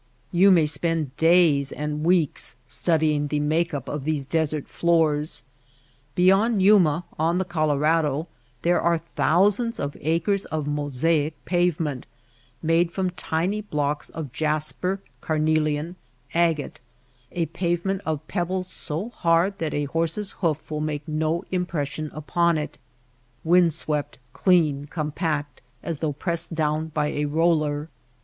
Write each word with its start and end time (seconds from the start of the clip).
You 0.31 0.49
may 0.49 0.65
spend 0.65 1.15
days 1.15 1.71
and 1.71 2.03
weeks 2.03 2.55
studying 2.67 3.27
the 3.27 3.39
make 3.39 3.71
up 3.71 3.87
of 3.87 4.03
these 4.03 4.25
desert 4.25 4.67
floors. 4.67 5.43
Beyond 6.15 6.63
Yuma 6.63 7.03
on 7.19 7.37
the 7.37 7.45
Colorado 7.45 8.27
there 8.63 8.81
are 8.81 8.97
thousands 8.97 9.79
of 9.79 9.95
acres 10.01 10.45
of 10.45 10.65
mosaic 10.65 11.35
pavement, 11.45 12.07
made 12.63 12.91
from 12.91 13.11
tiny 13.11 13.61
blocks 13.61 14.09
of 14.09 14.31
jasper, 14.33 15.01
carnelian, 15.21 15.97
agate— 16.33 16.79
a 17.31 17.45
pavement 17.45 18.01
of 18.03 18.27
pebbles 18.27 18.65
so 18.67 19.09
hard 19.09 19.59
that 19.59 19.75
a 19.75 19.85
horse^s 19.85 20.31
hoof 20.37 20.71
will 20.71 20.81
make 20.81 21.07
no 21.07 21.43
im 21.51 21.67
pression 21.67 22.09
upon 22.11 22.57
it— 22.57 22.79
wind 23.43 23.71
swept, 23.71 24.17
clean, 24.33 24.87
compact 24.87 25.61
as 25.83 25.97
though 25.97 26.13
pressed 26.13 26.55
down 26.55 26.87
by 26.87 27.09
a 27.09 27.25
roller. 27.25 27.87